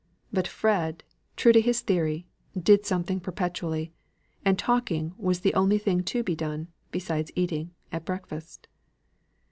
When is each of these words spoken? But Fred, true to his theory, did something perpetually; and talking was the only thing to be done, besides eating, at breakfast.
But 0.33 0.47
Fred, 0.47 1.03
true 1.35 1.53
to 1.53 1.61
his 1.61 1.81
theory, 1.81 2.25
did 2.59 2.87
something 2.87 3.19
perpetually; 3.19 3.93
and 4.43 4.57
talking 4.57 5.13
was 5.15 5.41
the 5.41 5.53
only 5.53 5.77
thing 5.77 6.01
to 6.05 6.23
be 6.23 6.35
done, 6.35 6.69
besides 6.89 7.31
eating, 7.35 7.75
at 7.91 8.03
breakfast. 8.05 8.67